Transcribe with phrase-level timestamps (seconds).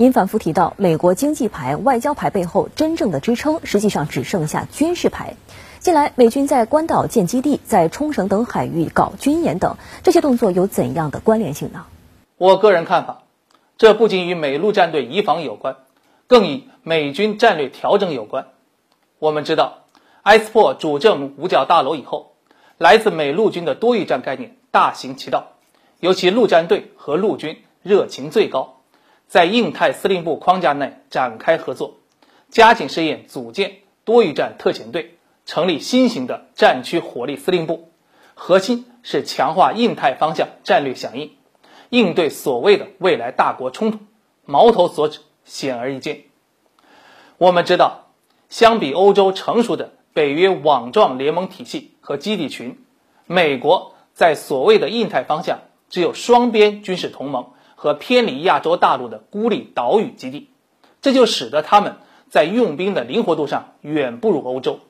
[0.00, 5.34] 您反复提到，美国经济牌、外交牌背后真正的支撑，实际上只剩下军事牌。
[5.80, 11.84] 近来，美军在关岛建基地，在冲绳等海域搞军演等，这些动作有怎样的关联性呢？
[12.36, 13.24] 我个人看法，
[13.76, 15.74] 这不仅与美陆战队移防有关，
[16.28, 18.46] 更与美军战略调整有关。
[19.18, 19.78] 我们知道，
[20.22, 22.34] 埃斯珀主政五角大楼以后，
[22.76, 25.48] 来自美陆军的多域战概念大行其道，
[25.98, 28.76] 尤其陆战队和陆军热情最高。
[29.28, 31.98] 在印太司令部框架内展开合作，
[32.48, 37.90] 加紧试验组建多域战特遣队，成立新型的战区火力司令部，
[38.34, 41.32] 核心是强化印太方向战略响应，
[41.90, 43.98] 应对所谓的未来大国冲突。
[44.46, 46.22] 矛头所指显而易见。
[47.36, 48.06] 我们知道，
[48.48, 52.82] 相比欧洲成熟的北约网状联盟体系和基地群，
[53.26, 55.58] 美国在所谓的印太方向
[55.90, 57.50] 只有双边军事同盟。
[57.80, 60.50] 和偏离亚洲大陆的孤立岛屿基地，
[61.00, 64.80] 这就使得他们在用兵的灵活度上远不如欧洲，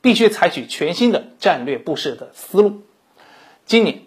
[0.00, 2.80] 必须采取全新的战略布设的思路。
[3.66, 4.04] 今年，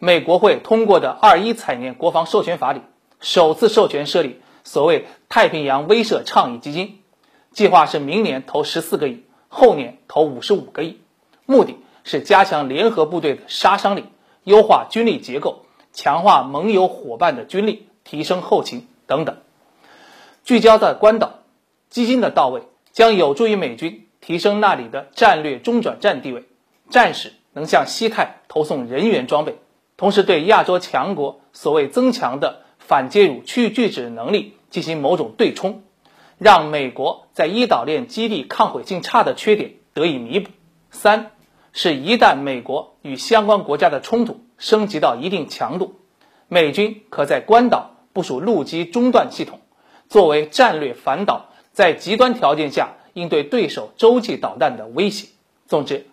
[0.00, 2.80] 美国会通过的二一财年国防授权法里，
[3.20, 6.98] 首次授权设立所谓太平洋威慑倡议基金，
[7.52, 10.98] 计划是明年投十四个亿，后年投五十五个亿，
[11.46, 14.06] 目的是加强联合部队的杀伤力，
[14.42, 15.63] 优化军力结构。
[15.94, 19.36] 强化盟友伙伴的军力，提升后勤等等。
[20.42, 21.38] 聚焦在关岛，
[21.88, 26.44] 基金的到位将有助于美军提升那里的战略中转站地位，
[26.90, 29.56] 战时能向西太投送人员装备，
[29.96, 35.84] 同时对亚洲强国所谓增强的反介入区域拒止能力进行某种对冲，
[36.38, 40.50] 让美国在伊岛链基地抗毁性差的缺点得以弥补。
[40.90, 41.30] 三
[41.74, 44.40] 是一旦美国与相关国家的冲突。
[44.56, 45.96] 升级到一定强度，
[46.46, 49.58] 美军可在关岛部署陆基中断系统，
[50.08, 55.28] 作为战略反导，在极端条件下应对对手洲际导弹的威胁。
[55.66, 56.06] 总之，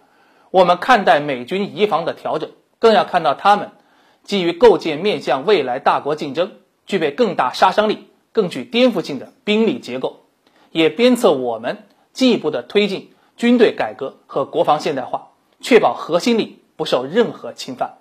[0.50, 2.50] 我们看待美军移防的调整，
[2.80, 3.70] 更要看到他们
[4.24, 6.54] 基于构建面向未来大国竞争、
[6.88, 10.22] 具备更大杀伤力、更具颠覆性的兵力结构，
[10.72, 15.30] 也鞭策我们进一步的推进军队改革和国防现代化，
[15.62, 18.01] 确保核心力不受任何侵犯。